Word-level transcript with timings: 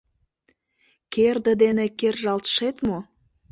Керде 1.13 1.53
дене 1.63 1.85
кержалтшет 1.99 2.75
мо? 2.87 2.97